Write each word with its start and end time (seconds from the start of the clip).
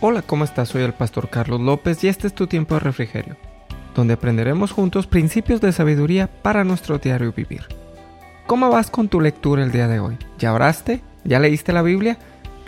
Hola, 0.00 0.22
¿cómo 0.22 0.44
estás? 0.44 0.68
Soy 0.68 0.82
el 0.82 0.94
pastor 0.94 1.28
Carlos 1.28 1.60
López 1.60 2.04
y 2.04 2.08
este 2.08 2.28
es 2.28 2.32
tu 2.32 2.46
tiempo 2.46 2.74
de 2.74 2.80
refrigerio, 2.80 3.36
donde 3.96 4.14
aprenderemos 4.14 4.70
juntos 4.70 5.08
principios 5.08 5.60
de 5.60 5.72
sabiduría 5.72 6.28
para 6.28 6.62
nuestro 6.62 6.98
diario 6.98 7.32
vivir. 7.32 7.62
¿Cómo 8.46 8.70
vas 8.70 8.92
con 8.92 9.08
tu 9.08 9.20
lectura 9.20 9.64
el 9.64 9.72
día 9.72 9.88
de 9.88 9.98
hoy? 9.98 10.16
¿Ya 10.38 10.54
oraste? 10.54 11.02
¿Ya 11.24 11.40
leíste 11.40 11.72
la 11.72 11.82
Biblia? 11.82 12.16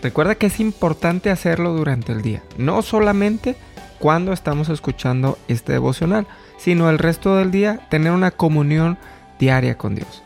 Recuerda 0.02 0.34
que 0.34 0.46
es 0.46 0.58
importante 0.58 1.30
hacerlo 1.30 1.72
durante 1.72 2.10
el 2.10 2.20
día, 2.20 2.42
no 2.58 2.82
solamente 2.82 3.54
cuando 4.00 4.32
estamos 4.32 4.68
escuchando 4.68 5.38
este 5.46 5.70
devocional, 5.70 6.26
sino 6.58 6.90
el 6.90 6.98
resto 6.98 7.36
del 7.36 7.52
día 7.52 7.86
tener 7.90 8.10
una 8.10 8.32
comunión 8.32 8.98
diaria 9.38 9.78
con 9.78 9.94
Dios. 9.94 10.24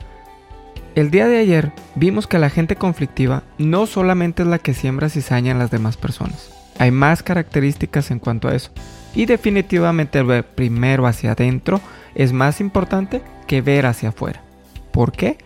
El 0.95 1.11
día 1.11 1.29
de 1.29 1.37
ayer 1.37 1.71
vimos 1.97 2.27
que 2.27 2.39
la 2.39 2.48
gente 2.48 2.77
conflictiva 2.77 3.43
no 3.59 3.84
solamente 3.84 4.43
es 4.43 4.48
la 4.48 4.59
que 4.59 4.73
siembra 4.73 5.11
cizaña 5.11 5.53
en 5.53 5.59
las 5.59 5.71
demás 5.71 5.98
personas, 5.98 6.64
hay 6.78 6.91
más 6.91 7.23
características 7.23 8.10
en 8.10 8.19
cuanto 8.19 8.48
a 8.48 8.55
eso. 8.55 8.70
Y 9.14 9.27
definitivamente 9.27 10.23
ver 10.23 10.45
primero 10.45 11.06
hacia 11.06 11.33
adentro 11.33 11.80
es 12.14 12.33
más 12.33 12.60
importante 12.60 13.23
que 13.47 13.60
ver 13.60 13.87
hacia 13.87 14.10
afuera. 14.10 14.42
¿Por 14.92 15.12
qué? 15.12 15.38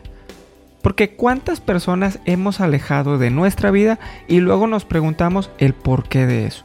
Porque 0.83 1.15
cuántas 1.15 1.61
personas 1.61 2.19
hemos 2.25 2.61
alejado 2.61 3.19
de 3.19 3.31
nuestra 3.31 3.71
vida 3.71 3.99
y 4.27 4.41
luego 4.41 4.67
nos 4.67 4.85
preguntamos 4.85 5.51
el 5.59 5.75
porqué 5.75 6.27
de 6.27 6.47
eso. 6.47 6.65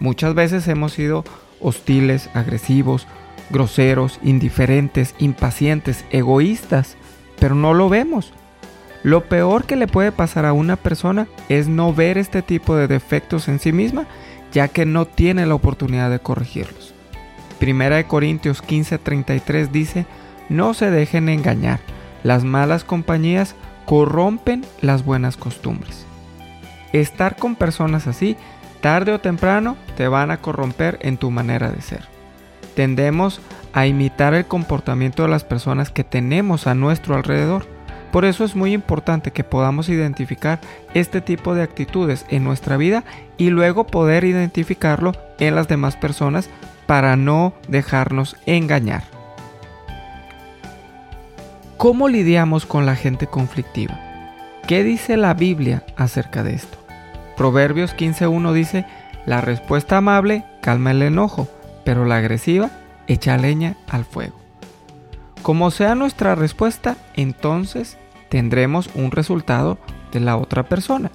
Muchas 0.00 0.34
veces 0.34 0.66
hemos 0.68 0.92
sido 0.92 1.24
hostiles, 1.60 2.28
agresivos, 2.34 3.06
groseros, 3.50 4.18
indiferentes, 4.22 5.14
impacientes, 5.18 6.04
egoístas, 6.10 6.96
pero 7.38 7.54
no 7.54 7.74
lo 7.74 7.88
vemos. 7.88 8.32
Lo 9.06 9.28
peor 9.28 9.66
que 9.66 9.76
le 9.76 9.86
puede 9.86 10.10
pasar 10.10 10.46
a 10.46 10.52
una 10.52 10.74
persona 10.74 11.28
es 11.48 11.68
no 11.68 11.94
ver 11.94 12.18
este 12.18 12.42
tipo 12.42 12.74
de 12.74 12.88
defectos 12.88 13.46
en 13.46 13.60
sí 13.60 13.70
misma, 13.70 14.04
ya 14.50 14.66
que 14.66 14.84
no 14.84 15.06
tiene 15.06 15.46
la 15.46 15.54
oportunidad 15.54 16.10
de 16.10 16.18
corregirlos. 16.18 16.92
Primera 17.60 17.94
de 17.94 18.08
Corintios 18.08 18.64
15:33 18.64 19.70
dice, 19.70 20.06
no 20.48 20.74
se 20.74 20.90
dejen 20.90 21.28
engañar, 21.28 21.78
las 22.24 22.42
malas 22.42 22.82
compañías 22.82 23.54
corrompen 23.84 24.66
las 24.80 25.04
buenas 25.04 25.36
costumbres. 25.36 26.04
Estar 26.92 27.36
con 27.36 27.54
personas 27.54 28.08
así, 28.08 28.36
tarde 28.80 29.12
o 29.12 29.20
temprano, 29.20 29.76
te 29.96 30.08
van 30.08 30.32
a 30.32 30.38
corromper 30.38 30.98
en 31.00 31.16
tu 31.16 31.30
manera 31.30 31.70
de 31.70 31.80
ser. 31.80 32.08
Tendemos 32.74 33.40
a 33.72 33.86
imitar 33.86 34.34
el 34.34 34.46
comportamiento 34.46 35.22
de 35.22 35.28
las 35.28 35.44
personas 35.44 35.90
que 35.92 36.02
tenemos 36.02 36.66
a 36.66 36.74
nuestro 36.74 37.14
alrededor. 37.14 37.75
Por 38.16 38.24
eso 38.24 38.44
es 38.44 38.56
muy 38.56 38.72
importante 38.72 39.30
que 39.30 39.44
podamos 39.44 39.90
identificar 39.90 40.58
este 40.94 41.20
tipo 41.20 41.54
de 41.54 41.62
actitudes 41.62 42.24
en 42.30 42.44
nuestra 42.44 42.78
vida 42.78 43.04
y 43.36 43.50
luego 43.50 43.86
poder 43.86 44.24
identificarlo 44.24 45.12
en 45.38 45.54
las 45.54 45.68
demás 45.68 45.96
personas 45.96 46.48
para 46.86 47.16
no 47.16 47.52
dejarnos 47.68 48.38
engañar. 48.46 49.02
¿Cómo 51.76 52.08
lidiamos 52.08 52.64
con 52.64 52.86
la 52.86 52.96
gente 52.96 53.26
conflictiva? 53.26 54.00
¿Qué 54.66 54.82
dice 54.82 55.18
la 55.18 55.34
Biblia 55.34 55.84
acerca 55.98 56.42
de 56.42 56.54
esto? 56.54 56.78
Proverbios 57.36 57.94
15.1 57.94 58.54
dice, 58.54 58.86
la 59.26 59.42
respuesta 59.42 59.98
amable 59.98 60.42
calma 60.62 60.92
el 60.92 61.02
enojo, 61.02 61.48
pero 61.84 62.06
la 62.06 62.16
agresiva 62.16 62.70
echa 63.08 63.36
leña 63.36 63.76
al 63.90 64.06
fuego. 64.06 64.36
Como 65.42 65.70
sea 65.70 65.94
nuestra 65.94 66.34
respuesta, 66.34 66.96
entonces 67.14 67.98
tendremos 68.28 68.90
un 68.94 69.10
resultado 69.10 69.78
de 70.12 70.20
la 70.20 70.36
otra 70.36 70.68
persona. 70.68 71.10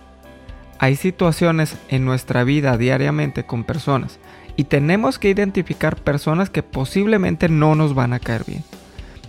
Hay 0.79 0.95
situaciones 0.95 1.77
en 1.89 2.05
nuestra 2.05 2.43
vida 2.43 2.77
diariamente 2.77 3.45
con 3.45 3.63
personas 3.63 4.19
y 4.55 4.65
tenemos 4.65 5.19
que 5.19 5.29
identificar 5.29 5.95
personas 5.95 6.49
que 6.49 6.63
posiblemente 6.63 7.49
no 7.49 7.75
nos 7.75 7.93
van 7.93 8.13
a 8.13 8.19
caer 8.19 8.43
bien. 8.45 8.63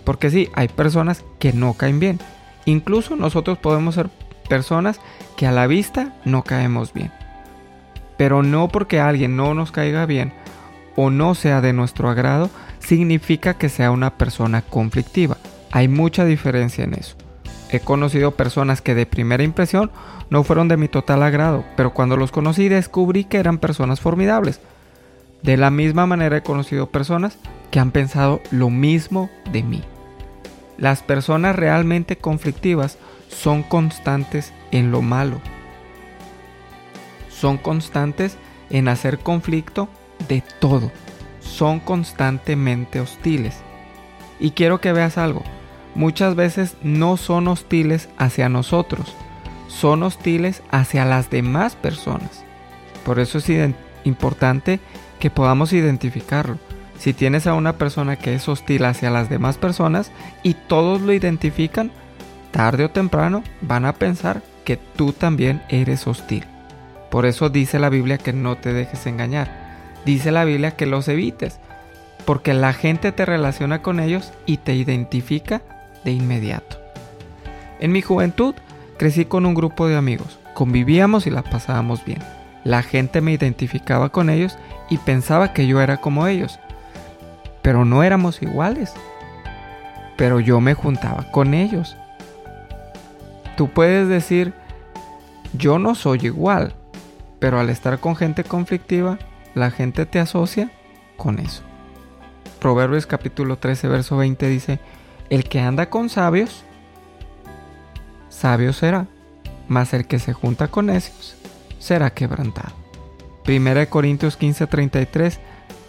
Porque 0.03 0.29
sí, 0.29 0.49
hay 0.53 0.67
personas 0.67 1.23
que 1.39 1.53
no 1.53 1.73
caen 1.73 1.99
bien. 1.99 2.19
Incluso 2.65 3.15
nosotros 3.15 3.57
podemos 3.57 3.95
ser 3.95 4.09
personas 4.49 4.99
que 5.37 5.47
a 5.47 5.51
la 5.51 5.67
vista 5.67 6.13
no 6.25 6.43
caemos 6.43 6.93
bien. 6.93 7.11
Pero 8.17 8.43
no 8.43 8.67
porque 8.67 8.99
alguien 8.99 9.35
no 9.35 9.53
nos 9.53 9.71
caiga 9.71 10.05
bien 10.05 10.33
o 10.95 11.09
no 11.09 11.35
sea 11.35 11.61
de 11.61 11.73
nuestro 11.73 12.09
agrado, 12.09 12.49
significa 12.79 13.55
que 13.55 13.69
sea 13.69 13.91
una 13.91 14.17
persona 14.17 14.61
conflictiva. 14.61 15.37
Hay 15.71 15.87
mucha 15.87 16.25
diferencia 16.25 16.83
en 16.83 16.93
eso. 16.93 17.15
He 17.73 17.79
conocido 17.79 18.35
personas 18.35 18.83
que 18.83 18.93
de 18.93 19.07
primera 19.07 19.41
impresión 19.41 19.89
no 20.29 20.43
fueron 20.43 20.67
de 20.67 20.77
mi 20.77 20.87
total 20.87 21.23
agrado, 21.23 21.65
pero 21.75 21.91
cuando 21.91 22.15
los 22.17 22.31
conocí 22.31 22.69
descubrí 22.69 23.23
que 23.23 23.39
eran 23.39 23.57
personas 23.57 23.99
formidables. 23.99 24.61
De 25.41 25.57
la 25.57 25.71
misma 25.71 26.05
manera 26.05 26.37
he 26.37 26.43
conocido 26.43 26.91
personas 26.91 27.39
que 27.71 27.79
han 27.79 27.89
pensado 27.89 28.41
lo 28.51 28.69
mismo 28.69 29.31
de 29.51 29.63
mí. 29.63 29.81
Las 30.77 31.01
personas 31.01 31.55
realmente 31.55 32.15
conflictivas 32.15 32.99
son 33.27 33.63
constantes 33.63 34.53
en 34.71 34.91
lo 34.91 35.01
malo. 35.01 35.41
Son 37.27 37.57
constantes 37.57 38.37
en 38.69 38.87
hacer 38.87 39.17
conflicto 39.17 39.89
de 40.27 40.43
todo. 40.59 40.91
Son 41.41 41.79
constantemente 41.79 42.99
hostiles. 42.99 43.55
Y 44.39 44.51
quiero 44.51 44.79
que 44.79 44.93
veas 44.93 45.17
algo 45.17 45.41
muchas 45.95 46.35
veces 46.35 46.75
no 46.83 47.17
son 47.17 47.47
hostiles 47.47 48.09
hacia 48.17 48.49
nosotros, 48.49 49.15
son 49.67 50.03
hostiles 50.03 50.63
hacia 50.71 51.05
las 51.05 51.29
demás 51.29 51.75
personas. 51.75 52.43
Por 53.05 53.19
eso 53.19 53.37
es 53.37 53.49
importante 54.03 54.79
que 55.19 55.29
podamos 55.29 55.73
identificarlo. 55.73 56.57
Si 56.97 57.13
tienes 57.13 57.47
a 57.47 57.53
una 57.53 57.77
persona 57.77 58.15
que 58.15 58.33
es 58.33 58.47
hostil 58.47 58.85
hacia 58.85 59.09
las 59.09 59.29
demás 59.29 59.57
personas 59.57 60.11
y 60.41 60.53
todos 60.53 61.01
lo 61.01 61.11
identifican, 61.11 61.91
tarde 62.51 62.85
o 62.85 62.91
temprano 62.91 63.43
van 63.61 63.85
a 63.85 63.93
pensar 63.93 64.41
que 64.63 64.77
tú 64.77 65.11
también 65.11 65.61
eres 65.69 66.07
hostil. 66.07 66.45
Por 67.09 67.25
eso 67.25 67.49
dice 67.49 67.77
la 67.79 67.89
Biblia 67.89 68.17
que 68.17 68.31
no 68.33 68.57
te 68.57 68.73
dejes 68.73 69.05
engañar. 69.05 69.51
Dice 70.05 70.31
la 70.31 70.45
Biblia 70.45 70.71
que 70.71 70.85
los 70.85 71.07
evites, 71.07 71.59
porque 72.25 72.53
la 72.53 72.73
gente 72.73 73.11
te 73.11 73.25
relaciona 73.25 73.81
con 73.81 73.99
ellos 73.99 74.31
y 74.45 74.57
te 74.57 74.73
identifica 74.75 75.61
de 76.03 76.11
inmediato. 76.11 76.77
En 77.79 77.91
mi 77.91 78.01
juventud 78.01 78.55
crecí 78.97 79.25
con 79.25 79.45
un 79.45 79.53
grupo 79.53 79.87
de 79.87 79.95
amigos, 79.95 80.39
convivíamos 80.53 81.27
y 81.27 81.29
la 81.29 81.43
pasábamos 81.43 82.05
bien. 82.05 82.19
La 82.63 82.81
gente 82.81 83.19
me 83.19 83.33
identificaba 83.33 84.09
con 84.09 84.29
ellos 84.29 84.57
y 84.89 84.97
pensaba 84.97 85.53
que 85.53 85.67
yo 85.67 85.81
era 85.81 85.97
como 85.97 86.27
ellos, 86.27 86.59
pero 87.61 87.85
no 87.85 88.03
éramos 88.03 88.41
iguales. 88.41 88.93
Pero 90.15 90.39
yo 90.39 90.61
me 90.61 90.73
juntaba 90.73 91.29
con 91.31 91.53
ellos. 91.53 91.97
Tú 93.57 93.69
puedes 93.69 94.07
decir, 94.07 94.53
yo 95.57 95.79
no 95.79 95.95
soy 95.95 96.19
igual, 96.23 96.73
pero 97.39 97.59
al 97.59 97.69
estar 97.69 97.99
con 97.99 98.15
gente 98.15 98.43
conflictiva, 98.43 99.17
la 99.55 99.71
gente 99.71 100.05
te 100.05 100.19
asocia 100.19 100.71
con 101.17 101.39
eso. 101.39 101.63
Proverbios 102.59 103.05
capítulo 103.05 103.57
13, 103.57 103.87
verso 103.87 104.17
20 104.17 104.47
dice, 104.47 104.79
el 105.29 105.43
que 105.45 105.59
anda 105.59 105.89
con 105.89 106.09
sabios, 106.09 106.63
sabio 108.29 108.73
será, 108.73 109.07
mas 109.67 109.93
el 109.93 110.05
que 110.05 110.19
se 110.19 110.33
junta 110.33 110.67
con 110.67 110.87
necios 110.87 111.35
será 111.79 112.11
quebrantado. 112.11 112.73
Primera 113.43 113.81
de 113.81 113.87
Corintios 113.87 114.37
15:33, 114.37 115.39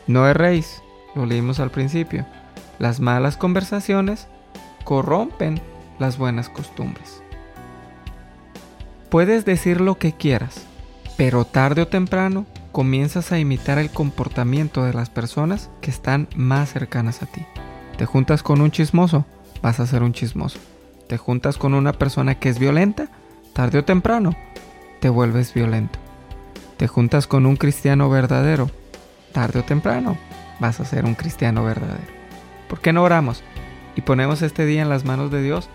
no 0.07 0.27
erréis, 0.27 0.83
lo 1.15 1.27
leímos 1.27 1.61
al 1.61 1.71
principio, 1.71 2.27
las 2.79 3.01
malas 3.01 3.37
conversaciones 3.37 4.27
corrompen 4.85 5.61
las 5.99 6.19
buenas 6.19 6.49
costumbres. 6.49 7.23
Puedes 9.09 9.45
decir 9.45 9.81
lo 9.81 9.97
que 9.97 10.13
quieras, 10.13 10.67
pero 11.17 11.45
tarde 11.45 11.83
o 11.83 11.89
temprano 11.89 12.47
comienzas 12.73 13.31
a 13.31 13.39
imitar 13.39 13.79
el 13.79 13.91
comportamiento 13.91 14.85
de 14.85 14.93
las 14.93 15.09
personas 15.09 15.71
que 15.81 15.91
están 15.91 16.29
más 16.35 16.73
cercanas 16.73 17.23
a 17.23 17.27
ti. 17.27 17.47
Te 17.97 18.07
juntas 18.07 18.43
con 18.43 18.61
un 18.61 18.71
chismoso, 18.71 19.25
vas 19.63 19.79
a 19.79 19.87
ser 19.87 20.03
un 20.03 20.13
chismoso. 20.13 20.59
Te 21.09 21.17
juntas 21.17 21.59
con 21.59 21.75
una 21.75 21.93
persona 21.93 22.35
que 22.35 22.49
es 22.49 22.59
violenta, 22.59 23.09
tarde 23.53 23.79
o 23.79 23.85
temprano, 23.85 24.35
te 25.01 25.09
vuelves 25.09 25.55
violento. 25.55 25.99
Te 26.77 26.89
juntas 26.89 27.27
con 27.27 27.47
un 27.47 27.57
cristiano 27.57 28.11
verdadero, 28.11 28.69
tarde 29.33 29.61
o 29.61 29.65
temprano, 29.65 30.17
vas 30.59 30.81
a 30.81 30.85
ser 30.85 31.05
un 31.05 31.15
cristiano 31.15 31.63
verdadero. 31.63 32.13
¿Por 32.69 32.81
qué 32.81 32.93
no 32.93 33.05
oramos 33.05 33.45
y 33.95 34.01
ponemos 34.01 34.43
este 34.43 34.67
día 34.67 34.83
en 34.83 34.89
las 34.89 35.05
manos 35.05 35.31
de 35.31 35.43
Dios 35.43 35.69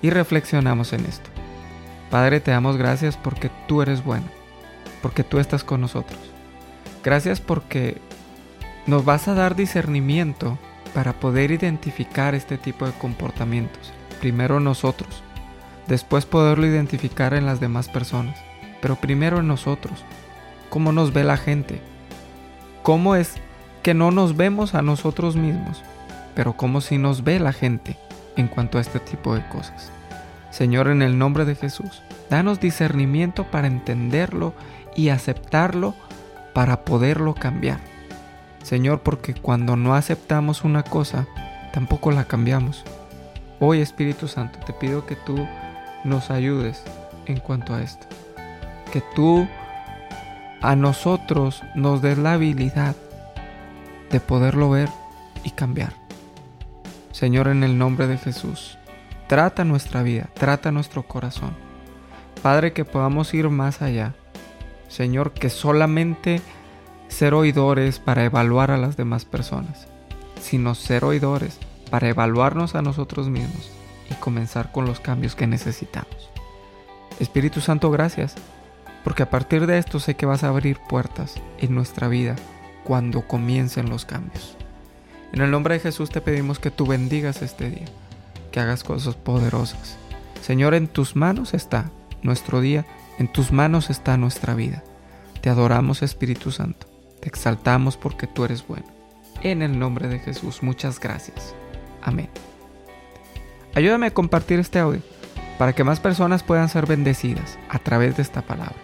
y 0.00 0.10
reflexionamos 0.10 0.92
en 0.92 1.04
esto? 1.06 1.30
Padre, 2.10 2.38
te 2.38 2.52
damos 2.52 2.76
gracias 2.76 3.16
porque 3.16 3.50
tú 3.66 3.82
eres 3.82 4.04
bueno, 4.04 4.26
porque 5.02 5.24
tú 5.24 5.40
estás 5.40 5.64
con 5.64 5.80
nosotros. 5.80 6.20
Gracias 7.02 7.40
porque 7.40 7.98
nos 8.86 9.04
vas 9.04 9.26
a 9.26 9.34
dar 9.34 9.56
discernimiento 9.56 10.56
para 10.94 11.12
poder 11.12 11.50
identificar 11.50 12.34
este 12.34 12.56
tipo 12.56 12.86
de 12.86 12.92
comportamientos. 12.92 13.92
Primero 14.20 14.60
nosotros, 14.60 15.22
después 15.88 16.24
poderlo 16.24 16.66
identificar 16.66 17.34
en 17.34 17.44
las 17.44 17.60
demás 17.60 17.88
personas, 17.88 18.38
pero 18.80 18.96
primero 18.96 19.40
en 19.40 19.48
nosotros. 19.48 20.04
cómo 20.70 20.90
nos 20.90 21.12
ve 21.12 21.22
la 21.22 21.36
gente, 21.36 21.80
cómo 22.82 23.14
es 23.14 23.34
que 23.84 23.94
no 23.94 24.10
nos 24.10 24.36
vemos 24.36 24.74
a 24.74 24.82
nosotros 24.82 25.36
mismos, 25.36 25.82
pero 26.34 26.56
cómo 26.56 26.80
si 26.80 26.98
nos 26.98 27.22
ve 27.22 27.38
la 27.38 27.52
gente 27.52 27.96
en 28.36 28.48
cuanto 28.48 28.78
a 28.78 28.80
este 28.80 28.98
tipo 28.98 29.36
de 29.36 29.46
cosas. 29.50 29.92
Señor, 30.50 30.88
en 30.88 31.02
el 31.02 31.16
nombre 31.16 31.44
de 31.44 31.54
Jesús, 31.54 32.02
danos 32.28 32.58
discernimiento 32.58 33.44
para 33.44 33.68
entenderlo 33.68 34.52
y 34.96 35.10
aceptarlo 35.10 35.94
para 36.54 36.84
poderlo 36.84 37.34
cambiar. 37.34 37.93
Señor, 38.64 39.00
porque 39.02 39.34
cuando 39.34 39.76
no 39.76 39.94
aceptamos 39.94 40.64
una 40.64 40.82
cosa, 40.82 41.26
tampoco 41.74 42.10
la 42.10 42.24
cambiamos. 42.24 42.82
Hoy 43.60 43.80
Espíritu 43.80 44.26
Santo, 44.26 44.58
te 44.66 44.72
pido 44.72 45.04
que 45.04 45.16
tú 45.16 45.46
nos 46.02 46.30
ayudes 46.30 46.82
en 47.26 47.40
cuanto 47.40 47.74
a 47.74 47.82
esto. 47.82 48.06
Que 48.90 49.02
tú 49.14 49.46
a 50.62 50.76
nosotros 50.76 51.62
nos 51.74 52.00
des 52.00 52.16
la 52.16 52.32
habilidad 52.32 52.96
de 54.10 54.18
poderlo 54.18 54.70
ver 54.70 54.88
y 55.44 55.50
cambiar. 55.50 55.92
Señor, 57.12 57.48
en 57.48 57.64
el 57.64 57.76
nombre 57.76 58.06
de 58.06 58.16
Jesús, 58.16 58.78
trata 59.26 59.64
nuestra 59.64 60.02
vida, 60.02 60.30
trata 60.32 60.72
nuestro 60.72 61.02
corazón. 61.02 61.54
Padre, 62.42 62.72
que 62.72 62.86
podamos 62.86 63.34
ir 63.34 63.50
más 63.50 63.82
allá. 63.82 64.14
Señor, 64.88 65.32
que 65.32 65.50
solamente 65.50 66.40
ser 67.14 67.32
oidores 67.32 68.00
para 68.00 68.24
evaluar 68.24 68.72
a 68.72 68.76
las 68.76 68.96
demás 68.96 69.24
personas, 69.24 69.86
sino 70.40 70.74
ser 70.74 71.04
oidores 71.04 71.58
para 71.88 72.08
evaluarnos 72.08 72.74
a 72.74 72.82
nosotros 72.82 73.28
mismos 73.28 73.70
y 74.10 74.14
comenzar 74.14 74.72
con 74.72 74.84
los 74.84 74.98
cambios 74.98 75.36
que 75.36 75.46
necesitamos. 75.46 76.28
Espíritu 77.20 77.60
Santo, 77.60 77.92
gracias, 77.92 78.34
porque 79.04 79.22
a 79.22 79.30
partir 79.30 79.66
de 79.68 79.78
esto 79.78 80.00
sé 80.00 80.16
que 80.16 80.26
vas 80.26 80.42
a 80.42 80.48
abrir 80.48 80.80
puertas 80.88 81.36
en 81.60 81.72
nuestra 81.72 82.08
vida 82.08 82.34
cuando 82.82 83.22
comiencen 83.22 83.88
los 83.90 84.04
cambios. 84.04 84.56
En 85.32 85.40
el 85.40 85.52
nombre 85.52 85.74
de 85.74 85.80
Jesús 85.80 86.10
te 86.10 86.20
pedimos 86.20 86.58
que 86.58 86.72
tú 86.72 86.84
bendigas 86.84 87.42
este 87.42 87.70
día, 87.70 87.86
que 88.50 88.58
hagas 88.58 88.82
cosas 88.82 89.14
poderosas. 89.14 89.96
Señor, 90.42 90.74
en 90.74 90.88
tus 90.88 91.14
manos 91.14 91.54
está 91.54 91.92
nuestro 92.22 92.60
día, 92.60 92.84
en 93.20 93.28
tus 93.28 93.52
manos 93.52 93.88
está 93.88 94.16
nuestra 94.16 94.54
vida. 94.54 94.82
Te 95.42 95.48
adoramos 95.48 96.02
Espíritu 96.02 96.50
Santo, 96.50 96.88
te 97.24 97.30
exaltamos 97.30 97.96
porque 97.96 98.26
tú 98.26 98.44
eres 98.44 98.66
bueno. 98.66 98.84
En 99.40 99.62
el 99.62 99.78
nombre 99.78 100.08
de 100.08 100.18
Jesús, 100.18 100.62
muchas 100.62 101.00
gracias. 101.00 101.54
Amén. 102.02 102.28
Ayúdame 103.74 104.08
a 104.08 104.14
compartir 104.14 104.60
este 104.60 104.78
audio 104.78 105.00
para 105.58 105.72
que 105.72 105.84
más 105.84 106.00
personas 106.00 106.42
puedan 106.42 106.68
ser 106.68 106.84
bendecidas 106.84 107.58
a 107.70 107.78
través 107.78 108.18
de 108.18 108.22
esta 108.22 108.42
palabra. 108.42 108.76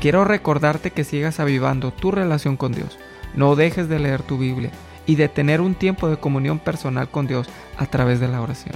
Quiero 0.00 0.24
recordarte 0.24 0.90
que 0.90 1.04
sigas 1.04 1.38
avivando 1.38 1.92
tu 1.92 2.10
relación 2.10 2.56
con 2.56 2.72
Dios. 2.72 2.98
No 3.36 3.54
dejes 3.54 3.88
de 3.88 4.00
leer 4.00 4.22
tu 4.22 4.36
Biblia 4.36 4.72
y 5.06 5.14
de 5.14 5.28
tener 5.28 5.60
un 5.60 5.76
tiempo 5.76 6.08
de 6.08 6.16
comunión 6.16 6.58
personal 6.58 7.08
con 7.08 7.28
Dios 7.28 7.48
a 7.78 7.86
través 7.86 8.18
de 8.18 8.26
la 8.26 8.40
oración. 8.40 8.74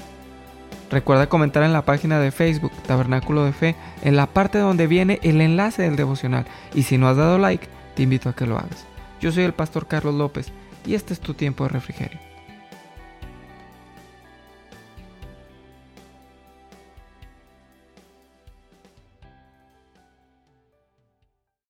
Recuerda 0.89 1.29
comentar 1.29 1.65
en 1.65 1.73
la 1.73 1.85
página 1.85 2.21
de 2.21 2.31
Facebook 2.31 2.73
Tabernáculo 2.87 3.45
de 3.45 3.53
Fe 3.53 3.75
en 4.03 4.15
la 4.15 4.27
parte 4.27 4.59
donde 4.59 4.87
viene 4.87 5.19
el 5.25 5.41
enlace 5.41 5.83
del 5.83 5.97
devocional 5.97 6.47
y 6.75 6.85
si 6.85 6.97
no 6.97 7.09
has 7.09 7.17
dado 7.17 7.39
like, 7.39 7.67
te 7.97 8.05
invito 8.05 8.29
a 8.29 8.37
que 8.37 8.47
lo 8.47 8.57
hagas. 8.57 8.90
Yo 9.21 9.31
soy 9.31 9.45
el 9.45 9.53
pastor 9.53 9.87
Carlos 9.87 10.15
López 10.15 10.51
y 10.87 10.95
este 10.95 11.13
es 11.13 11.21
tu 11.21 11.35
tiempo 11.35 11.65
de 11.65 11.71
refrigerio. 11.71 12.30